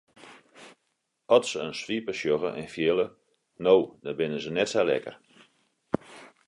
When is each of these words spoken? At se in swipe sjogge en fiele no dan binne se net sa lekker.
At 1.35 1.45
se 1.49 1.59
in 1.65 1.75
swipe 1.81 2.13
sjogge 2.21 2.49
en 2.61 2.67
fiele 2.75 3.05
no 3.65 3.75
dan 4.03 4.17
binne 4.19 4.39
se 4.43 4.51
net 4.55 4.69
sa 4.71 4.81
lekker. 4.89 5.15